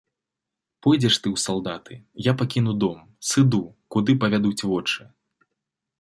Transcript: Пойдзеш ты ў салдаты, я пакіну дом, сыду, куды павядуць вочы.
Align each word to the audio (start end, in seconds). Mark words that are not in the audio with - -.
Пойдзеш 0.85 1.15
ты 1.19 1.27
ў 1.31 1.37
салдаты, 1.47 1.93
я 2.29 2.33
пакіну 2.41 2.73
дом, 2.85 2.97
сыду, 3.33 3.63
куды 3.97 4.11
павядуць 4.25 4.65
вочы. 4.71 5.01